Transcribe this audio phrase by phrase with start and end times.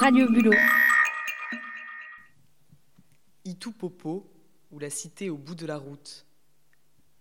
[0.00, 0.54] Radio Bulot.
[3.44, 4.32] Itupopo,
[4.70, 6.24] ou la cité au bout de la route.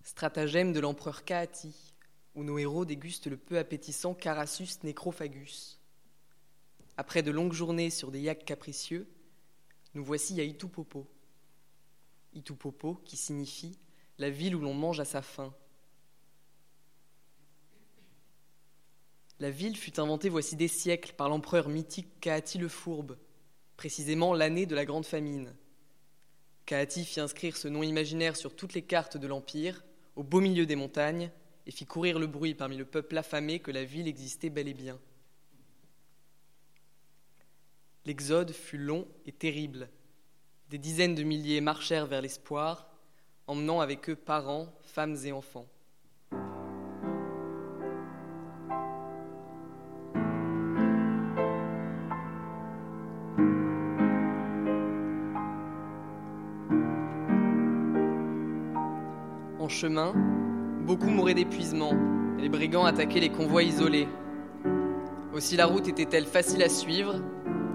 [0.01, 1.75] Stratagème de l'empereur Kaati,
[2.35, 5.81] où nos héros dégustent le peu appétissant Carassus necrophagus.
[6.95, 9.09] Après de longues journées sur des yaks capricieux,
[9.93, 11.05] nous voici à Itupopo.
[12.33, 13.77] Itupopo, qui signifie
[14.19, 15.53] la ville où l'on mange à sa faim.
[19.39, 23.17] La ville fut inventée voici des siècles par l'empereur mythique Kaati le Fourbe,
[23.77, 25.55] précisément l'année de la Grande Famine.
[26.65, 29.85] Kaati fit inscrire ce nom imaginaire sur toutes les cartes de l'Empire,
[30.17, 31.31] au beau milieu des montagnes,
[31.65, 34.73] et fit courir le bruit parmi le peuple affamé que la ville existait bel et
[34.73, 34.99] bien.
[38.05, 39.89] L'exode fut long et terrible.
[40.69, 42.89] Des dizaines de milliers marchèrent vers l'espoir,
[43.47, 45.67] emmenant avec eux parents, femmes et enfants.
[59.79, 60.13] Chemin,
[60.85, 61.93] beaucoup mouraient d'épuisement
[62.37, 64.09] les brigands attaquaient les convois isolés.
[65.33, 67.21] Aussi la route était-elle facile à suivre,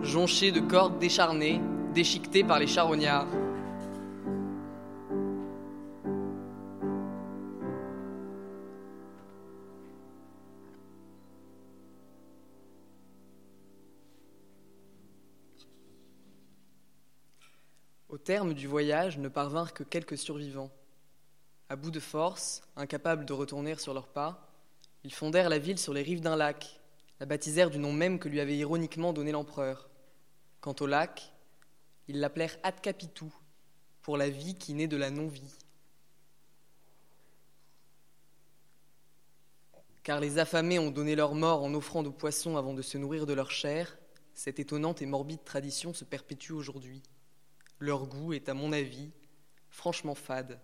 [0.03, 1.63] jonchée de cordes décharnées,
[1.95, 3.29] déchiquetées par les charognards.
[18.11, 20.71] Au terme du voyage ne parvinrent que quelques survivants.
[21.69, 24.51] À bout de force, incapables de retourner sur leurs pas,
[25.03, 26.81] ils fondèrent la ville sur les rives d'un lac,
[27.21, 29.89] la baptisèrent du nom même que lui avait ironiquement donné l'empereur.
[30.61, 31.33] Quant au lac,
[32.09, 33.27] ils l'appelèrent Ad Capitu,
[34.03, 35.55] pour la vie qui naît de la non-vie.
[40.03, 43.25] Car les affamés ont donné leur mort en offrant aux poissons avant de se nourrir
[43.25, 43.97] de leur chair,
[44.35, 47.03] cette étonnante et morbide tradition se perpétue aujourd'hui.
[47.79, 49.13] Leur goût est, à mon avis,
[49.71, 50.61] franchement fade.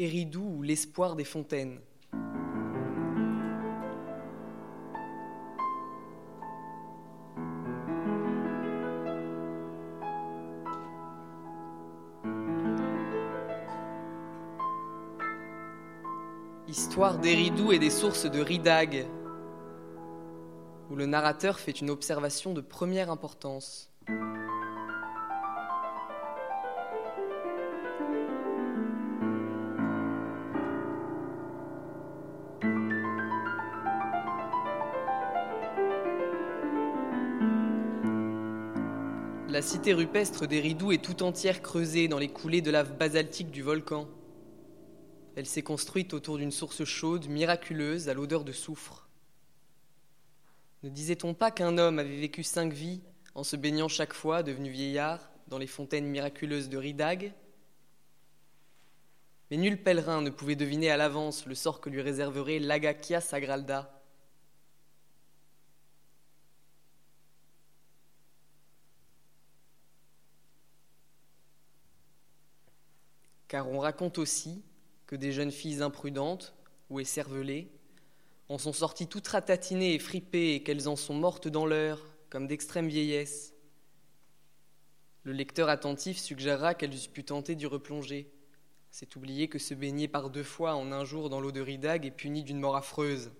[0.00, 1.78] Éridou ou l'espoir des fontaines.
[16.66, 19.06] Histoire d'Éridou et des sources de Ridag,
[20.90, 23.90] où le narrateur fait une observation de première importance.
[39.50, 43.62] La cité rupestre d'Éridou est tout entière creusée dans les coulées de lave basaltique du
[43.62, 44.06] volcan.
[45.34, 49.08] Elle s'est construite autour d'une source chaude, miraculeuse, à l'odeur de soufre.
[50.84, 53.00] Ne disait-on pas qu'un homme avait vécu cinq vies
[53.34, 57.32] en se baignant chaque fois, devenu vieillard, dans les fontaines miraculeuses de Ridag?
[59.50, 63.99] Mais nul pèlerin ne pouvait deviner à l'avance le sort que lui réserverait l'Agakia Sagralda,
[73.60, 74.62] car on raconte aussi
[75.06, 76.54] que des jeunes filles imprudentes
[76.88, 77.70] ou écervelées
[78.48, 82.46] en sont sorties toutes ratatinées et fripées et qu'elles en sont mortes dans l'heure, comme
[82.46, 83.52] d'extrême vieillesse.
[85.24, 88.32] Le lecteur attentif suggérera qu'elles eussent pu tenter d'y replonger.
[88.90, 92.06] C'est oublier que se baigner par deux fois en un jour dans l'eau de Ridag
[92.06, 93.30] est puni d'une mort affreuse.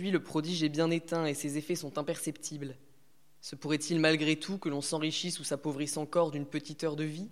[0.00, 2.76] Le prodige est bien éteint et ses effets sont imperceptibles.
[3.40, 7.28] Se pourrait-il malgré tout que l'on s'enrichisse ou s'appauvrisse encore d'une petite heure de vie?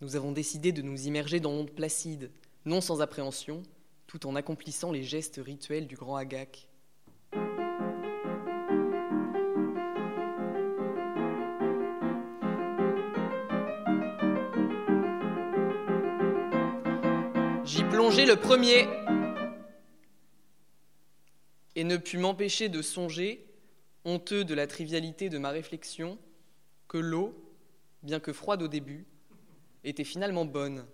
[0.00, 2.30] Nous avons décidé de nous immerger dans l'onde placide,
[2.64, 3.64] non sans appréhension,
[4.06, 6.68] tout en accomplissant les gestes rituels du grand Agak.
[17.64, 18.86] J'y plongeai le premier
[21.78, 23.46] et ne pus m'empêcher de songer,
[24.04, 26.18] honteux de la trivialité de ma réflexion,
[26.88, 27.40] que l'eau,
[28.02, 29.06] bien que froide au début,
[29.84, 30.84] était finalement bonne.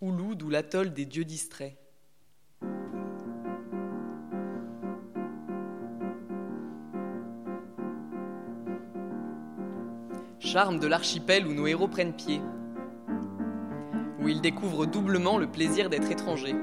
[0.00, 1.83] Oulou, d'où l'atoll des dieux distraits.
[10.54, 12.40] De l'archipel où nos héros prennent pied,
[14.20, 16.54] où ils découvrent doublement le plaisir d'être étrangers.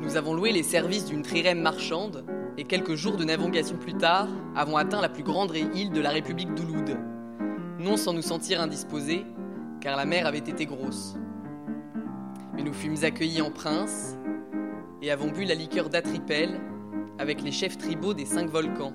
[0.00, 2.24] Nous avons loué les services d'une trirème marchande
[2.56, 6.10] et quelques jours de navigation plus tard avons atteint la plus grande île de la
[6.10, 6.96] République d'Ouloud,
[7.78, 9.26] non sans nous sentir indisposés,
[9.82, 11.14] car la mer avait été grosse.
[12.54, 14.16] Mais nous fûmes accueillis en prince
[15.02, 16.58] et avons bu la liqueur d'Atripel
[17.20, 18.94] avec les chefs tribaux des cinq volcans.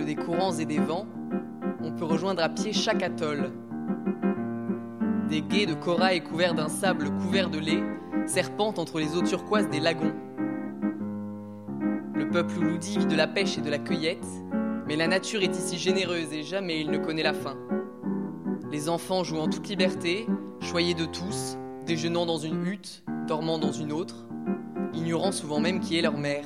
[0.00, 1.06] Des courants et des vents,
[1.82, 3.52] on peut rejoindre à pied chaque atoll.
[5.28, 7.82] Des guets de corail couverts d'un sable couvert de lait
[8.26, 10.14] serpentent entre les eaux turquoises des lagons.
[12.14, 14.26] Le peuple ouloudi vit de la pêche et de la cueillette,
[14.86, 17.56] mais la nature est ici généreuse et jamais il ne connaît la faim.
[18.70, 20.26] Les enfants jouent en toute liberté,
[20.60, 24.26] choyés de tous, déjeunant dans une hutte, dormant dans une autre,
[24.94, 26.44] ignorant souvent même qui est leur mère.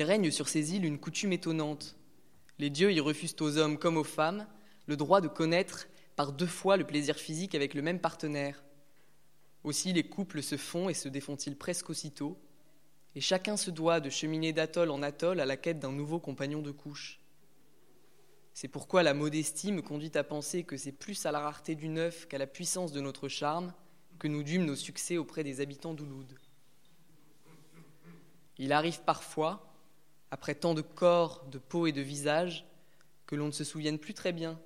[0.00, 1.94] Il règne sur ces îles une coutume étonnante.
[2.58, 4.46] Les dieux y refusent aux hommes comme aux femmes
[4.86, 8.64] le droit de connaître par deux fois le plaisir physique avec le même partenaire.
[9.62, 12.38] Aussi les couples se font et se défont-ils presque aussitôt,
[13.14, 16.62] et chacun se doit de cheminer d'atoll en atoll à la quête d'un nouveau compagnon
[16.62, 17.20] de couche.
[18.54, 21.88] C'est pourquoi la modestie me conduit à penser que c'est plus à la rareté du
[21.88, 23.74] neuf qu'à la puissance de notre charme
[24.18, 26.38] que nous dûmes nos succès auprès des habitants d'Ouloud.
[28.56, 29.69] Il arrive parfois,
[30.30, 32.66] après tant de corps, de peau et de visage,
[33.26, 34.60] que l'on ne se souvienne plus très bien,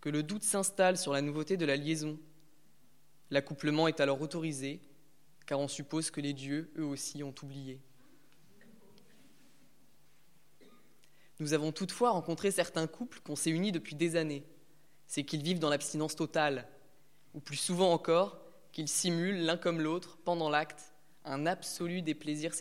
[0.00, 2.18] que le doute s'installe sur la nouveauté de la liaison.
[3.30, 4.80] L'accouplement est alors autorisé,
[5.46, 7.80] car on suppose que les dieux, eux aussi, ont oublié.
[11.40, 14.44] Nous avons toutefois rencontré certains couples qu'on s'est unis depuis des années.
[15.06, 16.68] C'est qu'ils vivent dans l'abstinence totale,
[17.34, 20.92] ou plus souvent encore, qu'ils simulent l'un comme l'autre, pendant l'acte,
[21.24, 22.54] un absolu des plaisirs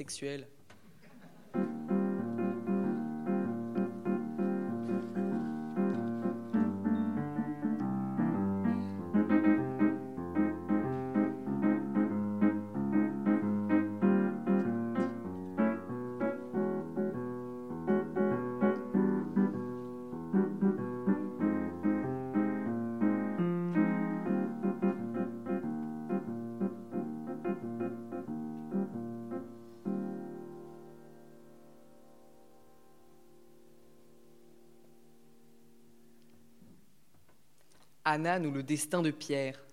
[38.11, 39.63] Anan ou le destin de Pierre,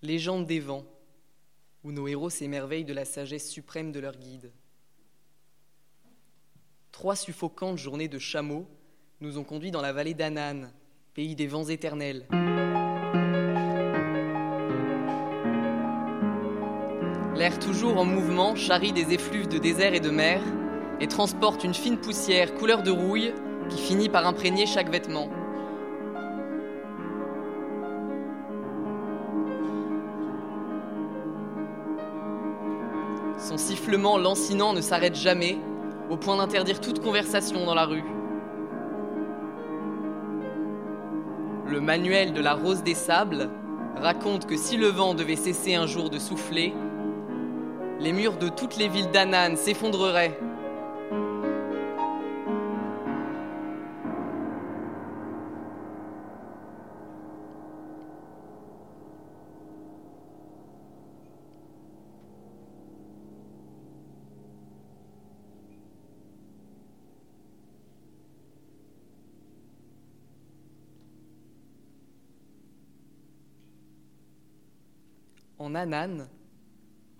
[0.00, 0.86] légende des vents,
[1.84, 4.50] où nos héros s'émerveillent de la sagesse suprême de leur guide.
[6.92, 8.66] Trois suffocantes journées de chameaux
[9.20, 10.72] nous ont conduits dans la vallée d'Anan,
[11.12, 12.26] pays des vents éternels.
[17.36, 20.42] L'air toujours en mouvement charrie des effluves de désert et de mer
[21.00, 23.34] et transporte une fine poussière couleur de rouille
[23.68, 25.41] qui finit par imprégner chaque vêtement.
[33.52, 35.58] Son sifflement lancinant ne s'arrête jamais,
[36.08, 38.02] au point d'interdire toute conversation dans la rue.
[41.66, 43.50] Le manuel de la rose des sables
[43.96, 46.72] raconte que si le vent devait cesser un jour de souffler,
[48.00, 50.40] les murs de toutes les villes d'Anan s'effondreraient.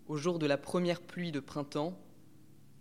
[0.07, 1.99] Au jour de la première pluie de printemps,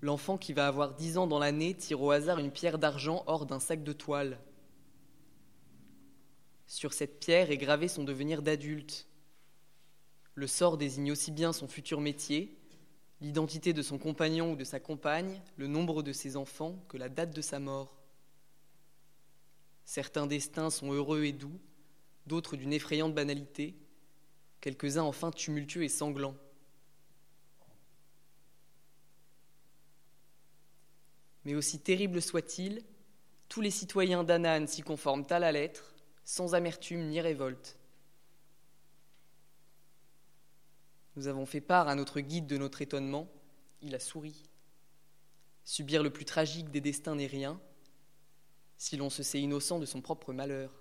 [0.01, 3.47] l'enfant qui va avoir dix ans dans l'année tire au hasard une pierre d'argent hors
[3.47, 4.39] d'un sac de toile.
[6.67, 9.07] Sur cette pierre est gravé son devenir d'adulte.
[10.35, 12.57] Le sort désigne aussi bien son futur métier,
[13.19, 17.09] l'identité de son compagnon ou de sa compagne, le nombre de ses enfants que la
[17.09, 17.97] date de sa mort.
[19.85, 21.59] Certains destins sont heureux et doux,
[22.27, 23.75] d'autres d'une effrayante banalité,
[24.62, 26.38] quelques-uns enfin tumultueux et sanglants.
[31.44, 32.84] Mais aussi terrible soit-il,
[33.50, 37.77] tous les citoyens d'Anan s'y conforment à la lettre, sans amertume ni révolte.
[41.15, 43.27] Nous avons fait part à notre guide de notre étonnement,
[43.82, 44.44] il a souri.
[45.65, 47.60] Subir le plus tragique des destins n'est rien,
[48.77, 50.72] si l'on se sait innocent de son propre malheur.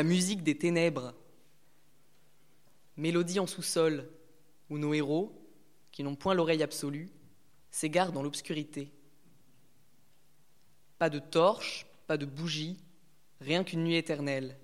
[0.00, 1.12] La musique des ténèbres.
[2.96, 4.08] Mélodie en sous-sol,
[4.70, 5.46] où nos héros,
[5.92, 7.10] qui n'ont point l'oreille absolue,
[7.70, 8.94] s'égarent dans l'obscurité.
[10.96, 12.78] Pas de torche, pas de bougie,
[13.42, 14.58] rien qu'une nuit éternelle.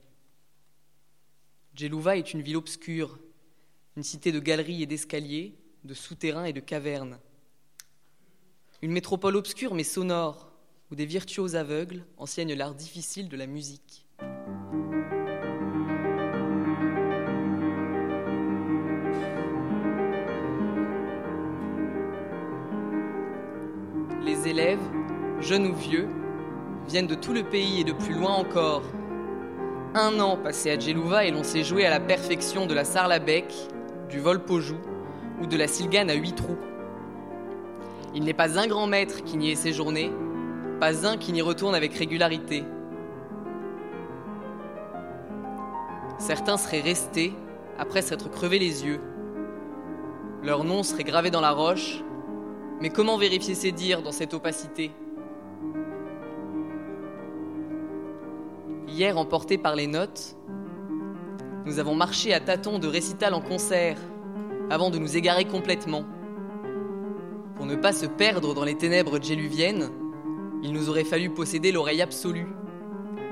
[1.75, 3.19] Jelouva est une ville obscure,
[3.95, 7.21] une cité de galeries et d'escaliers, de souterrains et de cavernes.
[8.81, 10.51] Une métropole obscure mais sonore,
[10.91, 14.06] où des virtuoses aveugles enseignent l'art difficile de la musique.
[24.47, 24.81] Élèves,
[25.41, 26.09] jeunes ou vieux,
[26.87, 28.83] viennent de tout le pays et de plus loin encore.
[29.95, 33.53] Un an passé à Djelouva et l'on s'est joué à la perfection de la sarlabec,
[34.09, 34.77] du volpojou
[35.41, 36.59] ou de la silgane à huit trous.
[38.15, 40.13] Il n'est pas un grand maître qui n'y ait séjourné,
[40.81, 42.65] pas un qui n'y retourne avec régularité.
[46.19, 47.35] Certains seraient restés
[47.79, 49.01] après s'être crevés les yeux.
[50.43, 52.03] Leur nom serait gravé dans la roche,
[52.81, 54.91] mais comment vérifier ces dires dans cette opacité
[58.89, 60.37] Hier, emportés par les notes,
[61.67, 63.99] nous avons marché à tâtons de récital en concert
[64.71, 66.05] avant de nous égarer complètement.
[67.57, 69.91] Pour ne pas se perdre dans les ténèbres jéluviennes,
[70.63, 72.47] il nous aurait fallu posséder l'oreille absolue,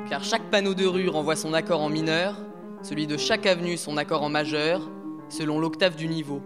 [0.09, 2.35] car chaque panneau de rue renvoie son accord en mineur,
[2.83, 4.91] celui de chaque avenue son accord en majeur,
[5.29, 6.43] selon l'octave du niveau.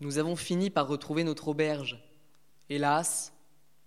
[0.00, 2.02] Nous avons fini par retrouver notre auberge.
[2.70, 3.34] Hélas,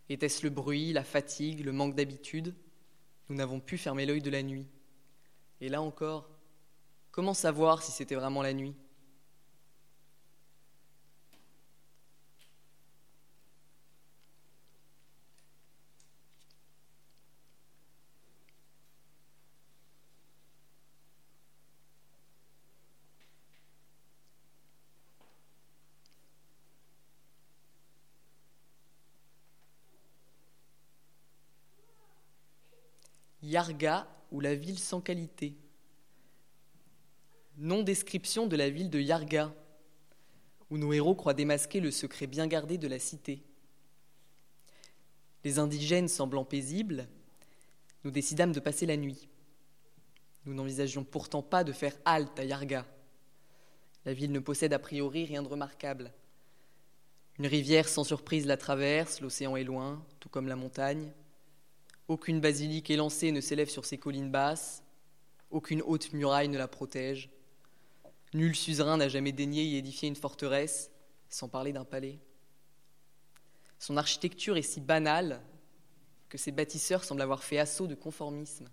[0.10, 2.54] était-ce le bruit, la fatigue, le manque d'habitude?
[3.30, 4.68] Nous n'avons pu fermer l'œil de la nuit.
[5.60, 6.30] Et là encore,
[7.10, 8.76] comment savoir si c'était vraiment la nuit?
[33.54, 35.54] Yarga ou la ville sans qualité.
[37.58, 39.54] Non-description de la ville de Yarga,
[40.72, 43.44] où nos héros croient démasquer le secret bien gardé de la cité.
[45.44, 47.08] Les indigènes semblant paisibles,
[48.04, 49.28] nous décidâmes de passer la nuit.
[50.46, 52.88] Nous n'envisagions pourtant pas de faire halte à Yarga.
[54.04, 56.12] La ville ne possède a priori rien de remarquable.
[57.38, 61.14] Une rivière sans surprise la traverse, l'océan est loin, tout comme la montagne.
[62.08, 64.84] Aucune basilique élancée ne s'élève sur ses collines basses,
[65.50, 67.30] aucune haute muraille ne la protège.
[68.34, 70.92] Nul suzerain n'a jamais daigné y édifier une forteresse,
[71.30, 72.20] sans parler d'un palais.
[73.80, 75.42] Son architecture est si banale
[76.30, 78.68] que ses bâtisseurs semblent avoir fait assaut de conformisme.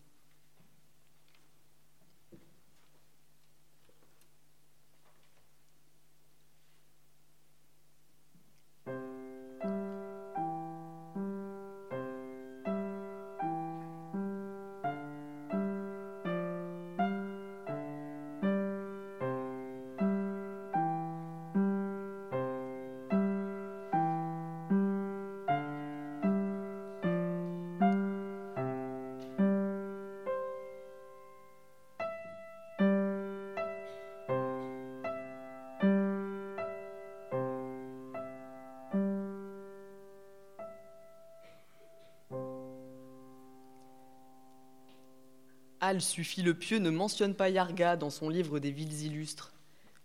[45.98, 49.52] Suffit le pieux ne mentionne pas Yarga dans son livre des villes illustres.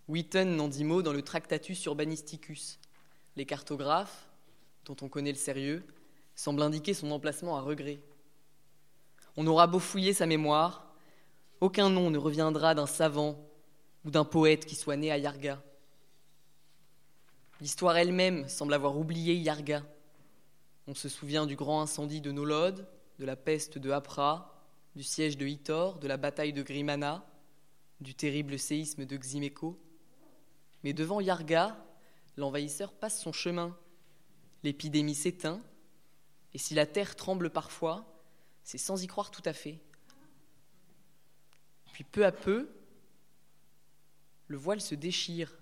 [0.08, 2.80] Wheaton n'en dit mot dans le Tractatus Urbanisticus.
[3.36, 4.28] Les cartographes,
[4.86, 5.86] dont on connaît le sérieux,
[6.34, 8.00] semblent indiquer son emplacement à regret.
[9.38, 10.92] On aura beau fouiller sa mémoire,
[11.62, 13.38] aucun nom ne reviendra d'un savant
[14.06, 15.62] ou d'un poète qui soit né à Yarga.
[17.62, 19.84] L'histoire elle-même semble avoir oublié Yarga.
[20.88, 22.88] On se souvient du grand incendie de Nolod,
[23.20, 24.55] de la peste de Hapra,
[24.96, 27.26] du siège de Hitor, de la bataille de Grimana,
[28.00, 29.80] du terrible séisme de Ximeco.
[30.84, 31.78] Mais devant Yarga,
[32.38, 33.78] l'envahisseur passe son chemin.
[34.64, 35.62] L'épidémie s'éteint,
[36.54, 38.24] et si la terre tremble parfois,
[38.64, 39.80] c'est sans y croire tout à fait.
[41.92, 42.70] Puis peu à peu,
[44.48, 45.58] le voile se déchire.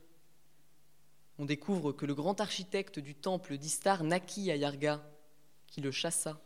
[1.40, 5.04] On découvre que le grand architecte du temple d'Istar naquit à Yarga,
[5.68, 6.40] qui le chassa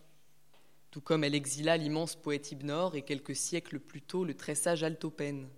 [0.91, 4.83] tout comme elle exila l'immense poète Ibnor et quelques siècles plus tôt le très sage
[4.83, 5.49] Altopène.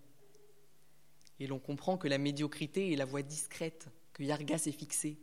[1.39, 5.17] Et l'on comprend que la médiocrité est la voie discrète que Yarga s'est fixée.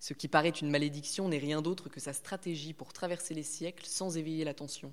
[0.00, 3.86] Ce qui paraît une malédiction n'est rien d'autre que sa stratégie pour traverser les siècles
[3.86, 4.92] sans éveiller l'attention.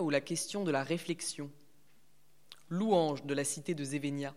[0.00, 1.50] Ou la question de la réflexion.
[2.68, 4.32] Louange de la cité de Zévénia,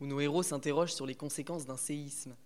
[0.00, 2.36] où nos héros s'interrogent sur les conséquences d'un séisme.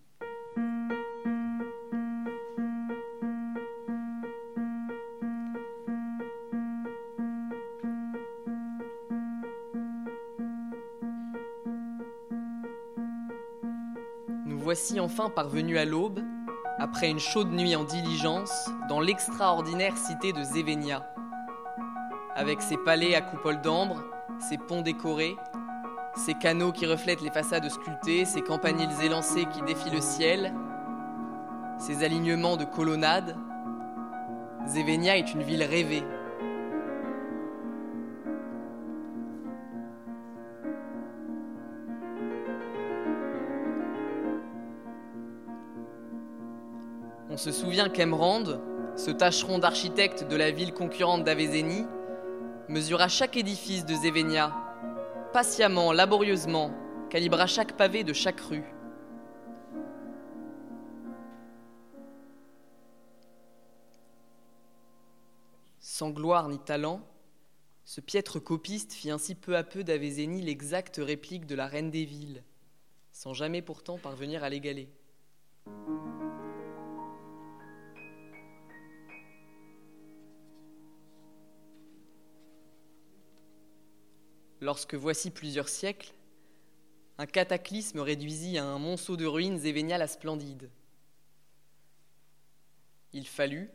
[14.47, 16.21] Nous voici enfin parvenus à l'aube,
[16.79, 21.07] après une chaude nuit en diligence, dans l'extraordinaire cité de Zévénia
[22.39, 24.05] avec ses palais à coupole d'ambre,
[24.39, 25.37] ses ponts décorés,
[26.15, 30.55] ses canaux qui reflètent les façades sculptées, ses campaniles élancées qui défient le ciel,
[31.81, 33.37] ses alignements de colonnades.
[34.67, 36.05] Zévénia est une ville rêvée.
[47.31, 48.45] On se souvient qu'Emerand,
[48.95, 51.85] ce tâcheron d'architecte de la ville concurrente d'Avézénie,
[52.69, 54.55] mesura chaque édifice de Zévénia,
[55.33, 56.73] patiemment, laborieusement,
[57.09, 58.65] calibra chaque pavé de chaque rue.
[65.81, 67.01] Sans gloire ni talent,
[67.85, 72.05] ce piètre copiste fit ainsi peu à peu d'Avézénie l'exacte réplique de la reine des
[72.05, 72.45] villes,
[73.13, 74.91] sans jamais pourtant parvenir à l'égaler.
[84.61, 86.13] Lorsque voici plusieurs siècles,
[87.19, 90.71] un cataclysme réduisit à un monceau de ruines Événia la splendide.
[93.13, 93.71] Il fallut,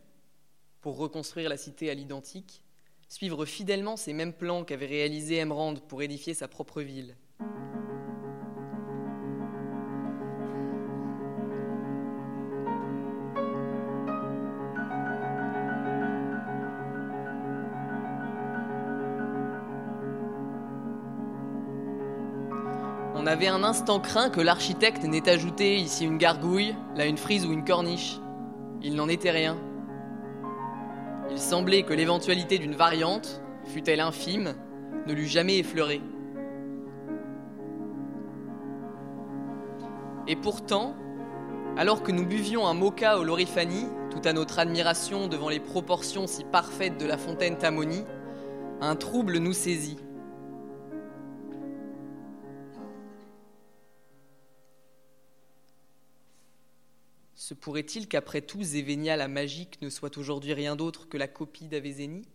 [0.81, 2.63] pour reconstruire la cité à l'identique,
[3.07, 7.15] suivre fidèlement ces mêmes plans qu'avait réalisés Emerand pour édifier sa propre ville.
[23.23, 27.45] On avait un instant craint que l'architecte n'ait ajouté ici une gargouille, là une frise
[27.45, 28.19] ou une corniche.
[28.81, 29.55] Il n'en était rien.
[31.31, 34.55] Il semblait que l'éventualité d'une variante, fût-elle infime,
[35.07, 36.01] ne l'eût jamais effleuré.
[40.27, 40.93] Et pourtant,
[41.77, 46.27] alors que nous buvions un mocha au Lorifani, tout à notre admiration devant les proportions
[46.27, 48.03] si parfaites de la fontaine Tamoni,
[48.81, 49.97] un trouble nous saisit.
[57.53, 61.67] Se pourrait-il qu'après tout, Zévénia la magique ne soit aujourd'hui rien d'autre que la copie
[61.67, 62.25] d'Avézénie?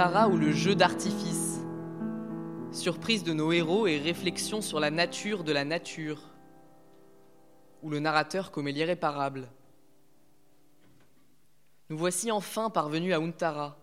[0.00, 1.60] Untara ou le jeu d'artifice.
[2.72, 6.22] Surprise de nos héros et réflexion sur la nature de la nature.
[7.82, 9.46] Ou le narrateur comme l'irréparable.
[11.90, 13.78] Nous voici enfin parvenus à Untara.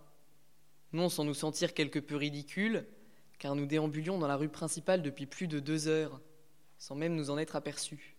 [0.91, 2.87] Non sans nous sentir quelque peu ridicules,
[3.37, 6.19] car nous déambulions dans la rue principale depuis plus de deux heures,
[6.79, 8.17] sans même nous en être aperçus.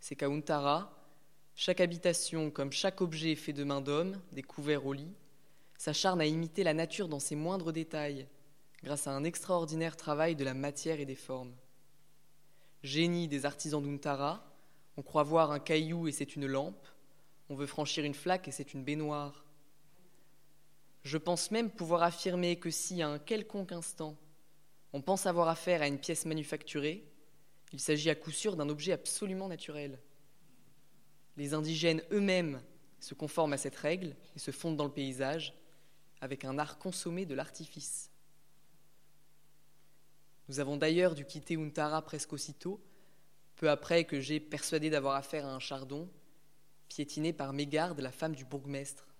[0.00, 0.90] C'est qu'à Untara,
[1.54, 5.12] chaque habitation, comme chaque objet fait de main d'homme, découvert au lit,
[5.82, 8.28] s'acharne à imiter la nature dans ses moindres détails,
[8.84, 11.56] grâce à un extraordinaire travail de la matière et des formes.
[12.84, 14.48] Génie des artisans d'Untara,
[14.96, 16.86] on croit voir un caillou et c'est une lampe,
[17.48, 19.44] on veut franchir une flaque et c'est une baignoire.
[21.02, 24.16] Je pense même pouvoir affirmer que si, à un quelconque instant,
[24.92, 27.10] on pense avoir affaire à une pièce manufacturée,
[27.72, 29.98] il s'agit à coup sûr d'un objet absolument naturel.
[31.36, 32.62] Les indigènes eux-mêmes
[33.00, 35.54] se conforment à cette règle et se fondent dans le paysage,
[36.22, 38.08] avec un art consommé de l'artifice.
[40.48, 42.80] Nous avons d'ailleurs dû quitter Untara presque aussitôt,
[43.56, 46.08] peu après que j'ai persuadé d'avoir affaire à un chardon,
[46.88, 49.11] piétiné par Mégarde, la femme du bourgmestre.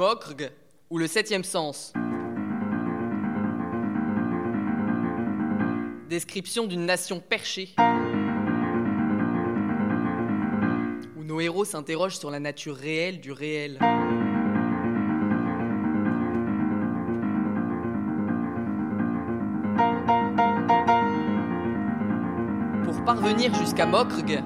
[0.00, 0.50] Mokrg
[0.88, 1.92] ou le septième sens?
[6.08, 7.74] Description d'une nation perchée.
[11.18, 13.78] Où nos héros s'interrogent sur la nature réelle du réel.
[22.84, 24.42] Pour parvenir jusqu'à Mokrg,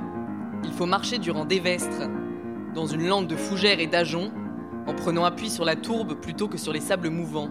[0.64, 2.10] il faut marcher durant des vestres,
[2.74, 4.32] dans une lande de fougères et d'ajoncs,
[4.86, 7.50] en prenant appui sur la tourbe plutôt que sur les sables mouvants.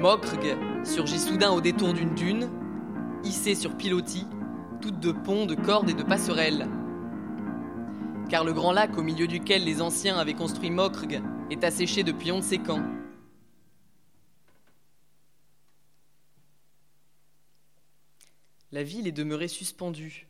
[0.00, 2.50] Mokrg surgit soudain au détour d'une dune,
[3.22, 4.26] hissée sur pilotis,
[4.80, 6.68] toute de ponts, de cordes et de passerelles.
[8.28, 12.32] Car le grand lac au milieu duquel les anciens avaient construit Mokrg est asséché depuis
[12.32, 12.82] on ne sait quand.
[18.72, 20.26] La ville est demeurée suspendue,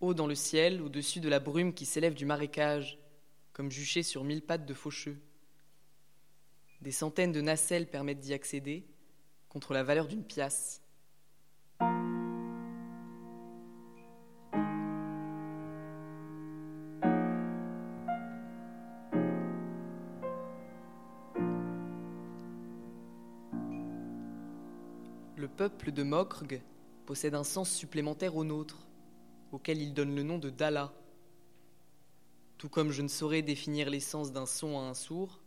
[0.00, 2.98] haut dans le ciel, au-dessus de la brume qui s'élève du marécage,
[3.58, 5.18] comme juché sur mille pattes de faucheux.
[6.80, 8.86] Des centaines de nacelles permettent d'y accéder,
[9.48, 10.80] contre la valeur d'une pièce.
[25.34, 26.62] Le peuple de Mokrg
[27.06, 28.86] possède un sens supplémentaire au nôtre,
[29.50, 30.92] auquel il donne le nom de Dala.
[32.58, 35.40] Tout comme je ne saurais définir l'essence d'un son à un sourd,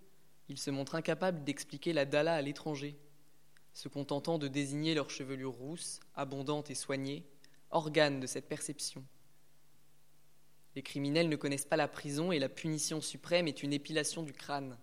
[0.47, 2.97] il se montre incapable d'expliquer la Dala à l'étranger,
[3.73, 7.25] se contentant de désigner leur chevelure rousse, abondante et soignée,
[7.69, 9.03] organe de cette perception.
[10.75, 14.31] Les criminels ne connaissent pas la prison et la punition suprême est une épilation du
[14.31, 14.77] crâne.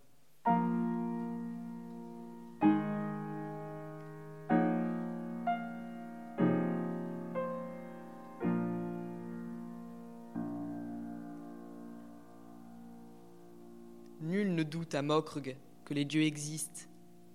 [14.94, 16.82] À Mokrg que les dieux existent,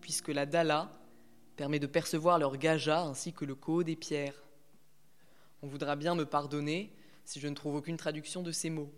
[0.02, 1.00] puisque la Dala
[1.56, 4.44] permet de percevoir leur gaja ainsi que le co des pierres.
[5.62, 6.94] On voudra bien me pardonner
[7.26, 8.92] si je ne trouve aucune traduction de ces mots.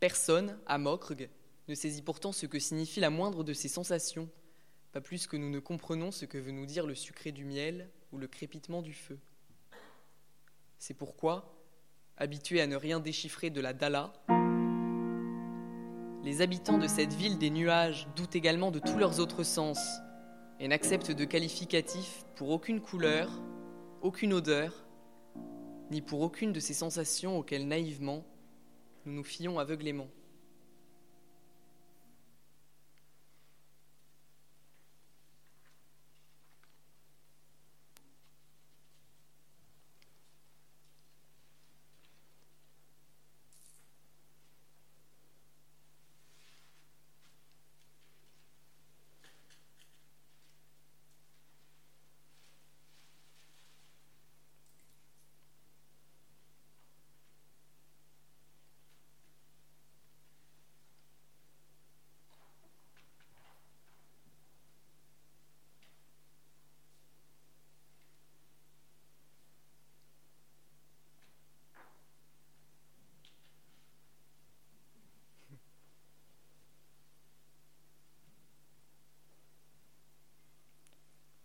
[0.00, 1.28] Personne, à Mokrg,
[1.68, 4.28] ne saisit pourtant ce que signifie la moindre de ces sensations,
[4.92, 7.90] pas plus que nous ne comprenons ce que veut nous dire le sucré du miel
[8.12, 9.18] ou le crépitement du feu.
[10.78, 11.56] C'est pourquoi,
[12.16, 14.12] habitués à ne rien déchiffrer de la Dala,
[16.24, 19.78] les habitants de cette ville des nuages doutent également de tous leurs autres sens
[20.58, 23.42] et n'acceptent de qualificatifs pour aucune couleur,
[24.00, 24.86] aucune odeur,
[25.90, 28.24] ni pour aucune de ces sensations auxquelles naïvement
[29.04, 30.08] nous nous fions aveuglément.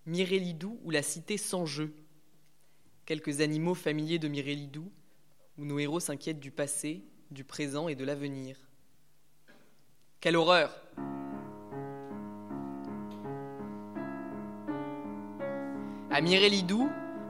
[0.10, 1.94] Mirélidou ou la cité sans jeu.
[3.06, 4.92] Quelques animaux familiers de Mirélidou,
[5.60, 8.58] où nos héros s'inquiètent du passé, du présent et de l'avenir.
[10.20, 10.76] Quelle horreur
[16.10, 16.90] À Mirélidou,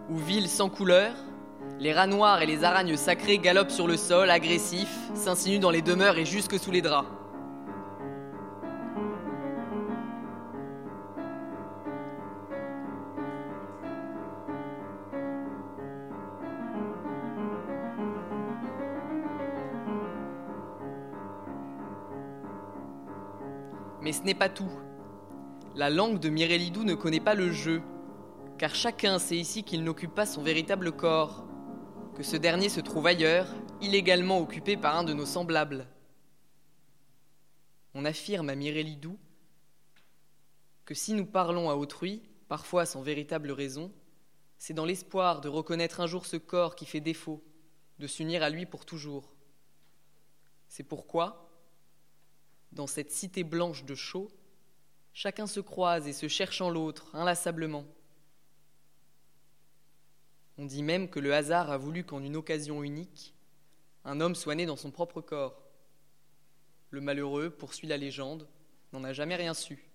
[0.10, 1.14] ou ville sans couleur,
[1.80, 5.82] les rats noirs et les aragnes sacrées galopent sur le sol, agressifs, s'insinuent dans les
[5.82, 7.19] demeures et jusque sous les draps.
[24.30, 24.70] N'est pas tout.
[25.74, 27.82] La langue de Mirélidou ne connaît pas le jeu,
[28.60, 31.48] car chacun sait ici qu'il n'occupe pas son véritable corps,
[32.16, 33.48] que ce dernier se trouve ailleurs,
[33.82, 35.88] illégalement occupé par un de nos semblables.
[37.96, 39.18] On affirme à Mirélidou
[40.86, 43.92] que si nous parlons à autrui, parfois sans véritable raison,
[44.60, 47.44] c'est dans l'espoir de reconnaître un jour ce corps qui fait défaut,
[47.98, 49.34] de s'unir à lui pour toujours.
[50.68, 51.49] C'est pourquoi,
[52.72, 54.30] dans cette cité blanche de chaux,
[55.14, 57.86] chacun se croise et se cherche en l'autre, inlassablement.
[60.58, 63.34] On dit même que le hasard a voulu qu'en une occasion unique,
[64.06, 65.62] un homme soit né dans son propre corps.
[66.90, 68.48] Le malheureux poursuit la légende,
[68.92, 69.89] n'en a jamais rien su.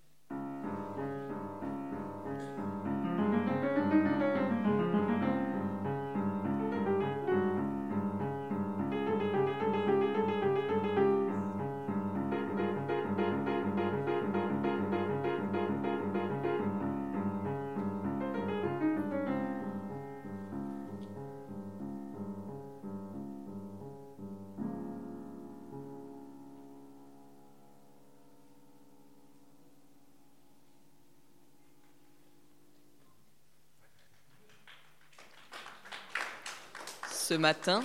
[37.45, 37.85] Matin,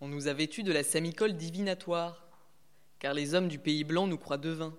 [0.00, 2.26] on nous a vêtus de la samicole divinatoire,
[2.98, 4.74] car les hommes du pays blanc nous croient devins.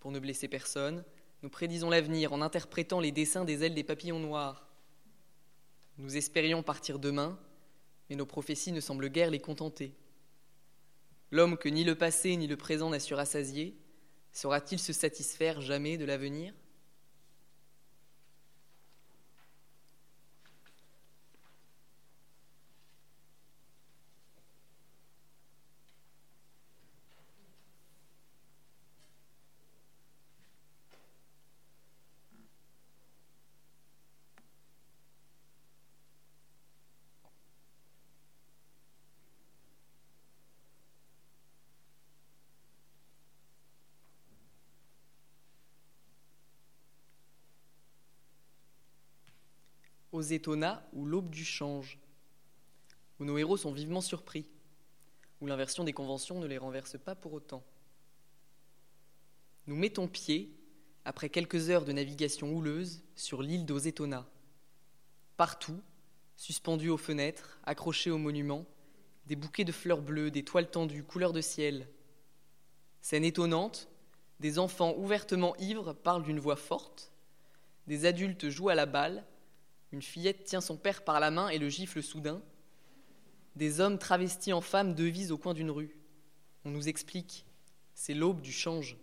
[0.00, 1.04] Pour ne blesser personne,
[1.44, 4.66] nous prédisons l'avenir en interprétant les dessins des ailes des papillons noirs.
[5.98, 7.38] Nous espérions partir demain,
[8.10, 9.94] mais nos prophéties ne semblent guère les contenter.
[11.30, 13.78] L'homme que ni le passé ni le présent n'a su rassasier,
[14.32, 16.52] saura-t-il se satisfaire jamais de l'avenir?
[50.24, 51.98] Aux étonnats ou l'aube du change,
[53.20, 54.46] où nos héros sont vivement surpris,
[55.40, 57.62] où l'inversion des conventions ne les renverse pas pour autant.
[59.66, 60.56] Nous mettons pied,
[61.04, 64.26] après quelques heures de navigation houleuse, sur l'île d'Ozetona.
[65.36, 65.80] Partout,
[66.36, 68.64] suspendus aux fenêtres, accrochés aux monuments,
[69.26, 71.86] des bouquets de fleurs bleues, des toiles tendues, couleur de ciel.
[73.02, 73.88] Scène étonnante,
[74.40, 77.12] des enfants ouvertement ivres parlent d'une voix forte,
[77.86, 79.26] des adultes jouent à la balle,
[79.94, 82.42] une fillette tient son père par la main et le gifle soudain.
[83.54, 85.96] Des hommes travestis en femmes devisent au coin d'une rue.
[86.64, 87.46] On nous explique,
[87.94, 88.96] c'est l'aube du change.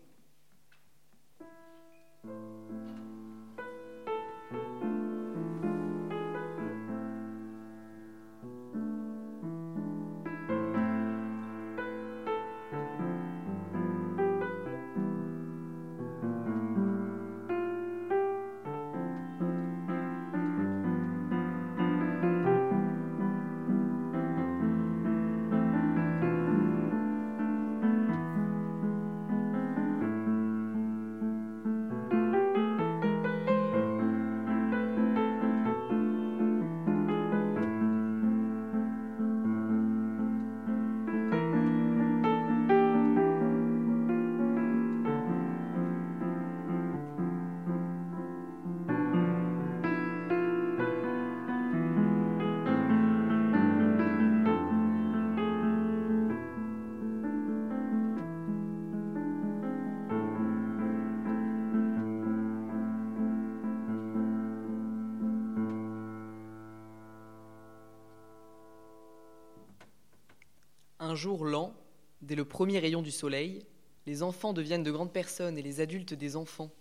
[71.21, 71.75] Jour lent,
[72.23, 73.63] dès le premier rayon du soleil,
[74.07, 76.71] les enfants deviennent de grandes personnes et les adultes des enfants.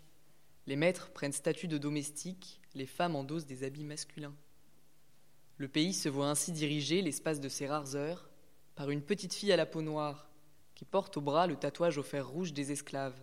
[0.67, 4.35] Les maîtres prennent statut de domestiques, les femmes endossent des habits masculins.
[5.59, 8.31] Le pays se voit ainsi dirigé, l'espace de ces rares heures,
[8.77, 10.31] par une petite fille à la peau noire,
[10.75, 13.23] qui porte au bras le tatouage au fer rouge des esclaves.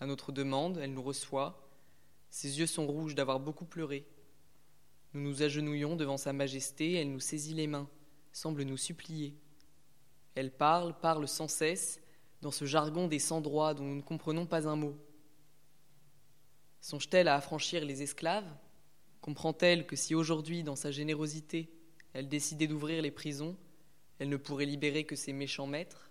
[0.00, 1.70] À notre demande, elle nous reçoit.
[2.28, 4.04] Ses yeux sont rouges d'avoir beaucoup pleuré.
[5.14, 7.88] Nous nous agenouillons devant Sa Majesté, elle nous saisit les mains,
[8.32, 9.36] semble nous supplier.
[10.34, 12.00] Elle parle, parle sans cesse,
[12.40, 14.96] dans ce jargon des sans-droits dont nous ne comprenons pas un mot.
[16.80, 18.50] Songe-t-elle à affranchir les esclaves?
[19.20, 21.70] Comprend-elle que si aujourd'hui, dans sa générosité,
[22.12, 23.56] elle décidait d'ouvrir les prisons,
[24.18, 26.10] elle ne pourrait libérer que ses méchants maîtres?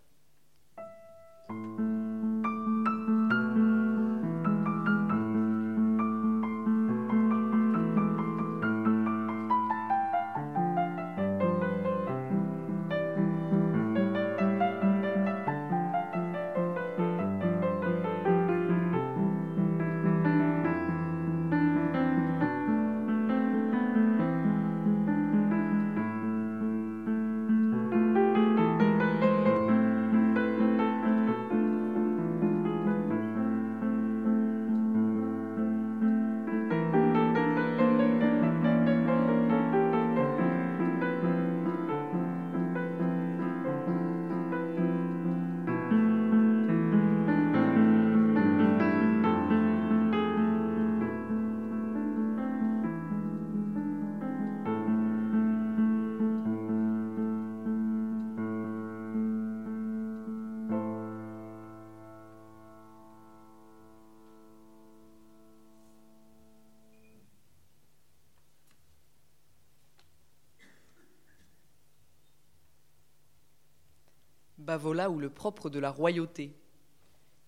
[74.74, 76.56] Ou le propre de la royauté,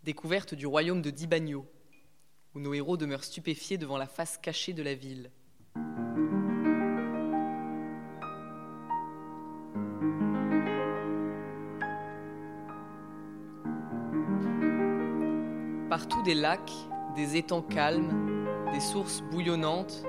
[0.04, 1.66] découverte du royaume de Dibagno,
[2.54, 5.32] où nos héros demeurent stupéfiés devant la face cachée de la ville.
[15.90, 16.74] Partout des lacs,
[17.16, 20.04] des étangs calmes, des sources bouillonnantes,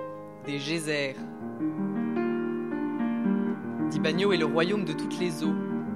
[0.47, 1.15] des geysers.
[3.91, 5.55] Dibagno est le royaume de toutes les eaux,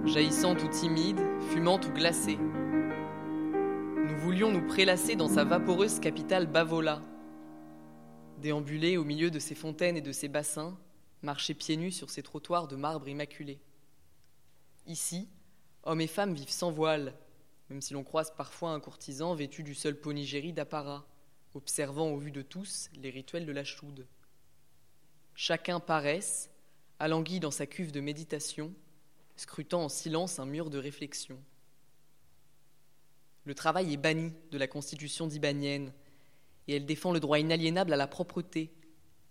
[0.08, 2.38] jaillissantes ou timides, fumantes ou glacées.
[2.38, 7.02] Nous voulions nous prélasser dans sa vaporeuse capitale Bavola,
[8.38, 10.78] déambuler au milieu de ses fontaines et de ses bassins,
[11.22, 13.60] marcher pieds nus sur ses trottoirs de marbre immaculé.
[14.86, 15.28] Ici,
[15.82, 17.14] hommes et femmes vivent sans voile,
[17.68, 21.06] même si l'on croise parfois un courtisan vêtu du seul ponigéry d'apparat,
[21.54, 24.06] observant au vu de tous les rituels de la choude.
[25.34, 26.50] Chacun paresse,
[26.98, 28.72] alangui dans sa cuve de méditation,
[29.38, 31.38] scrutant en silence un mur de réflexion.
[33.44, 35.92] Le travail est banni de la constitution d'Ibanienne,
[36.66, 38.70] et elle défend le droit inaliénable à la propreté,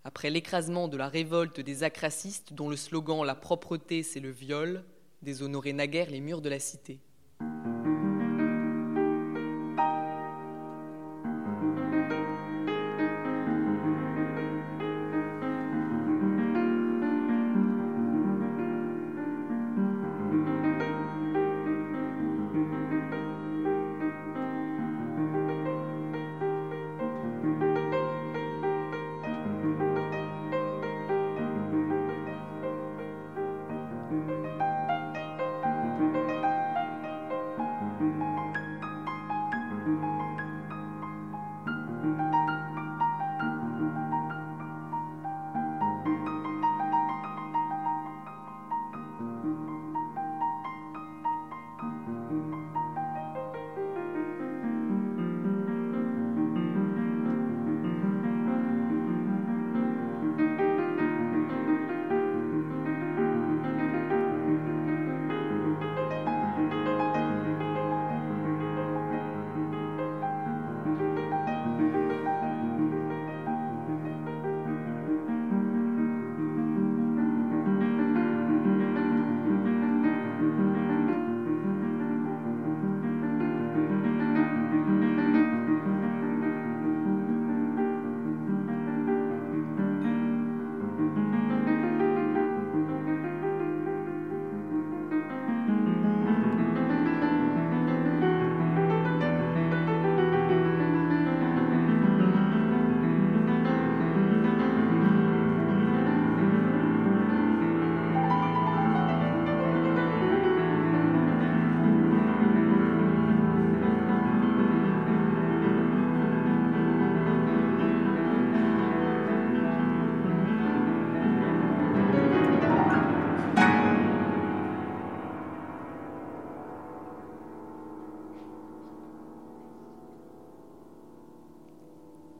[0.03, 4.85] après l'écrasement de la révolte des acracistes dont le slogan La propreté, c'est le viol
[5.21, 7.01] déshonorait naguère les murs de la cité.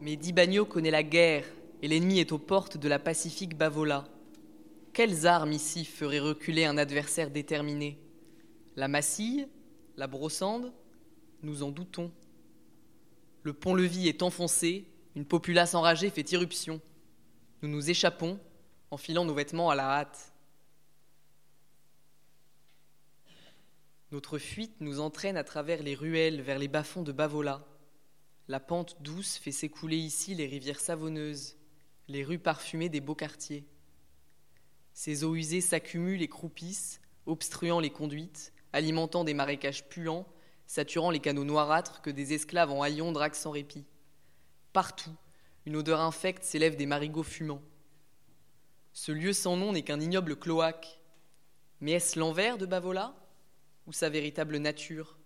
[0.07, 1.43] Mais Dibagno connaît la guerre
[1.81, 4.07] et l'ennemi est aux portes de la pacifique Bavola.
[4.93, 7.99] Quelles armes ici feraient reculer un adversaire déterminé?
[8.77, 9.49] La massille
[9.97, 10.71] La brossande?
[11.43, 12.09] Nous en doutons.
[13.43, 14.85] Le pont-levis est enfoncé,
[15.17, 16.79] une populace enragée fait irruption.
[17.61, 18.39] Nous nous échappons,
[18.91, 20.31] enfilant nos vêtements à la hâte.
[24.13, 27.67] Notre fuite nous entraîne à travers les ruelles vers les bas-fonds de Bavola.
[28.49, 31.57] La pente douce fait s'écouler ici les rivières savonneuses,
[32.07, 33.65] les rues parfumées des beaux quartiers.
[34.93, 40.25] Ces eaux usées s'accumulent et croupissent, obstruant les conduites, alimentant des marécages puants,
[40.65, 43.85] saturant les canaux noirâtres que des esclaves en haillons draguent sans répit.
[44.71, 45.15] Partout,
[45.65, 47.61] une odeur infecte s'élève des marigots fumants.
[48.93, 51.01] Ce lieu sans nom n'est qu'un ignoble cloaque.
[51.81, 53.13] Mais est-ce l'envers de Bavola
[53.85, 55.16] ou sa véritable nature?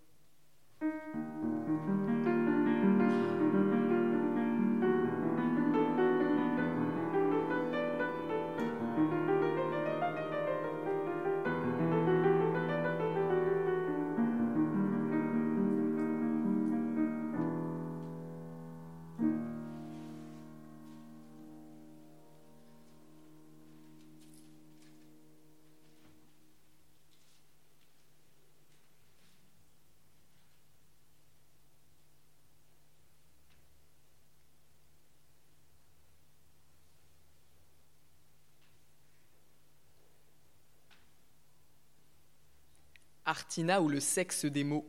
[43.32, 44.84] Artina ou le sexe des mots.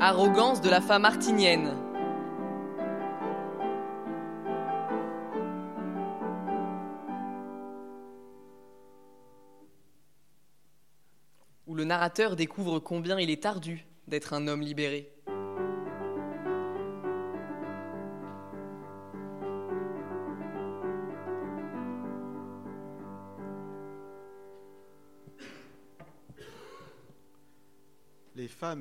[0.00, 1.76] Arrogance de la femme artinienne.
[11.66, 15.15] Où le narrateur découvre combien il est ardu d'être un homme libéré.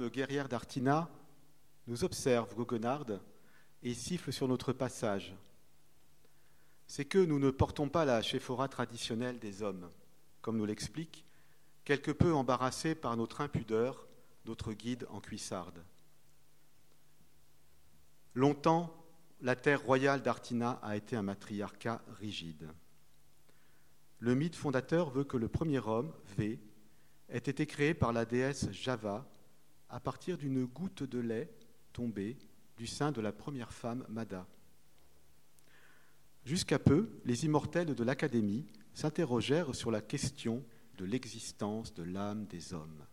[0.10, 1.10] Guerrières d'Artina
[1.88, 3.22] nous observent goguenardes
[3.84, 5.36] et sifflent sur notre passage.
[6.88, 9.90] C'est que nous ne portons pas la chéphora traditionnelle des hommes,
[10.42, 11.26] comme nous l'explique,
[11.84, 14.08] quelque peu embarrassés par notre impudeur,
[14.46, 15.84] notre guide en cuissarde.
[18.34, 18.96] Longtemps,
[19.42, 22.70] la terre royale d'Artina a été un matriarcat rigide.
[24.20, 26.60] Le mythe fondateur veut que le premier homme, V,
[27.30, 29.28] ait été créé par la déesse Java
[29.90, 31.50] à partir d'une goutte de lait
[31.94, 32.38] tombée
[32.78, 34.46] du sein de la première femme Mada.
[36.44, 40.64] Jusqu'à peu, les immortels de l'Académie s'interrogèrent sur la question
[40.98, 43.06] de l'existence de l'âme des hommes.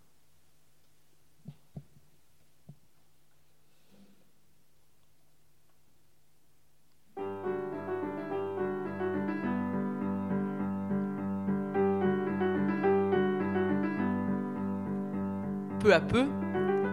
[15.81, 16.29] Peu à peu,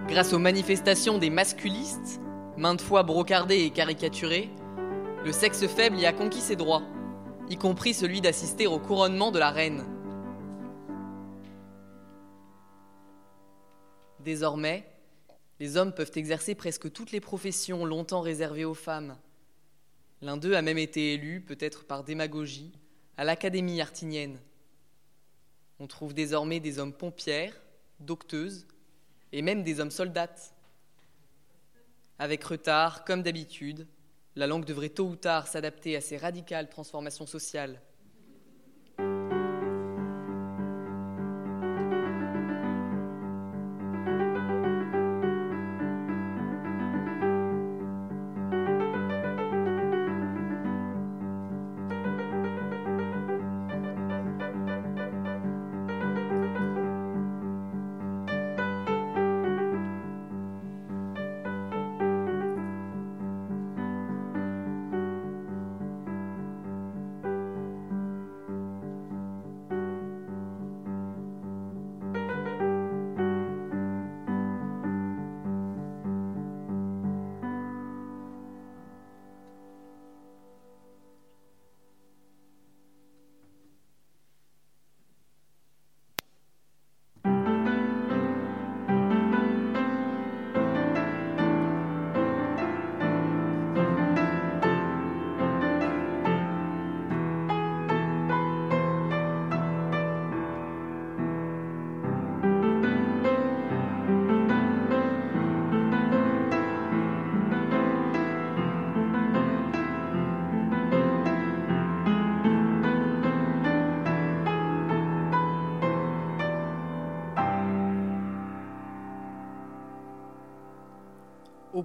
[0.10, 2.20] grâce aux manifestations des masculistes,
[2.58, 4.50] maintes fois brocardés et caricaturés,
[5.24, 6.82] le sexe faible y a conquis ses droits,
[7.48, 9.86] y compris celui d'assister au couronnement de la reine.
[14.20, 14.84] Désormais,
[15.60, 19.16] les hommes peuvent exercer presque toutes les professions longtemps réservées aux femmes.
[20.22, 22.72] L'un d'eux a même été élu, peut-être par démagogie,
[23.16, 24.40] à l'Académie artinienne.
[25.80, 27.54] On trouve désormais des hommes pompières,
[28.00, 28.66] docteuses,
[29.32, 30.54] et même des hommes soldates.
[32.18, 33.88] Avec retard, comme d'habitude,
[34.36, 37.82] la langue devrait tôt ou tard s'adapter à ces radicales transformations sociales.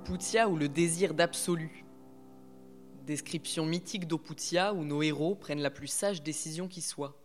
[0.04, 1.82] Oputia ou le désir d'absolu.
[3.06, 7.18] Description mythique d'Oputia où nos héros prennent la plus sage décision qui soit.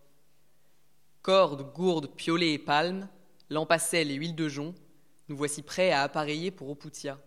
[1.21, 3.09] Cordes, gourdes, piolets et palmes,
[3.79, 4.73] sel et huile de jonc,
[5.27, 7.19] nous voici prêts à appareiller pour Oputia.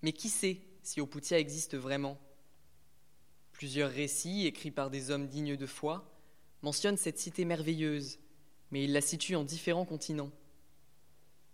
[0.00, 2.16] Mais qui sait si Oputia existe vraiment?
[3.52, 6.10] Plusieurs récits, écrits par des hommes dignes de foi,
[6.62, 8.18] mentionnent cette cité merveilleuse,
[8.70, 10.32] mais ils la situent en différents continents.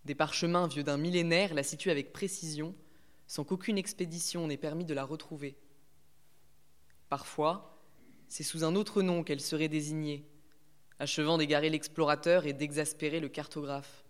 [0.05, 2.73] Des parchemins vieux d'un millénaire la situent avec précision
[3.29, 5.55] sans qu'aucune expédition n'ait permis de la retrouver.
[7.09, 7.79] Parfois,
[8.27, 10.27] c'est sous un autre nom qu'elle serait désignée,
[10.97, 14.03] achevant d'égarer l'explorateur et d'exaspérer le cartographe.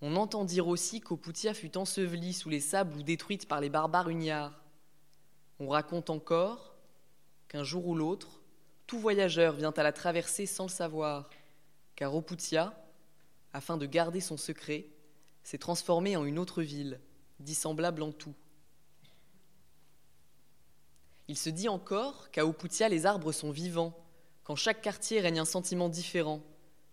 [0.00, 4.08] On entend dire aussi qu'Oputia fut ensevelie sous les sables ou détruite par les barbares
[4.08, 4.62] uniards.
[5.58, 6.76] On raconte encore
[7.48, 8.40] qu'un jour ou l'autre,
[8.86, 11.28] tout voyageur vient à la traverser sans le savoir,
[11.96, 12.80] car Oputia,
[13.52, 14.86] afin de garder son secret,
[15.48, 17.00] s'est transformé en une autre ville,
[17.40, 18.34] dissemblable en tout.
[21.26, 23.98] Il se dit encore qu'à Oputia, les arbres sont vivants,
[24.44, 26.42] qu'en chaque quartier règne un sentiment différent,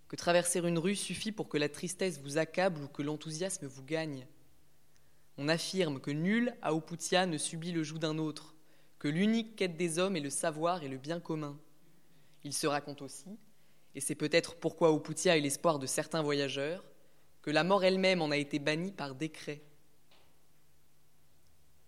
[0.08, 3.84] que traverser une rue suffit pour que la tristesse vous accable ou que l'enthousiasme vous
[3.84, 4.26] gagne.
[5.38, 8.56] On affirme que nul à Oputia ne subit le joug d'un autre,
[9.00, 11.60] que l'unique quête des hommes est le savoir et le bien commun.
[12.46, 13.38] Il se raconte aussi,
[13.96, 16.86] et c'est peut-être pourquoi Oputia est l'espoir de certains voyageurs,
[17.46, 19.62] que la mort elle-même en a été bannie par décret.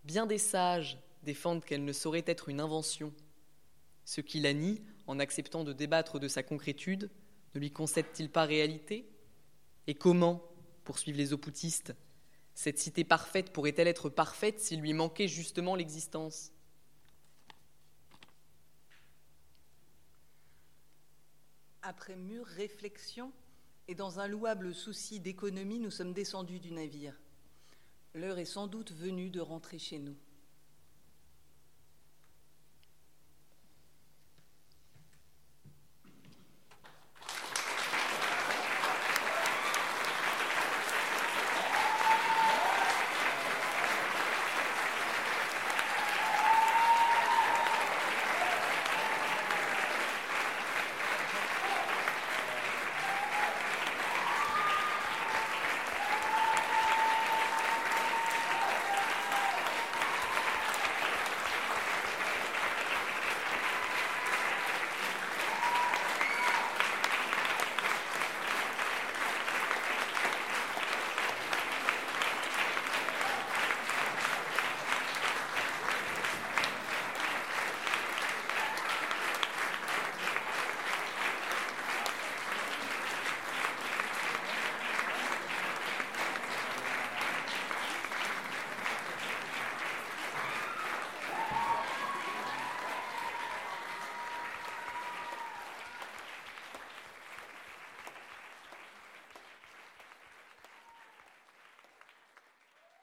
[0.04, 3.12] Bien des sages défendent qu'elle ne saurait être une invention.
[4.04, 7.10] Ceux qui la nient, en acceptant de débattre de sa concrétude,
[7.56, 9.10] ne lui concèdent-ils pas réalité?
[9.88, 10.48] Et comment,
[10.84, 11.92] poursuivent les opoutistes,
[12.54, 16.52] cette cité parfaite pourrait-elle être parfaite s'il lui manquait justement l'existence?
[21.82, 23.32] Après mûre réflexion
[23.88, 27.18] et dans un louable souci d'économie, nous sommes descendus du navire.
[28.14, 30.16] L'heure est sans doute venue de rentrer chez nous.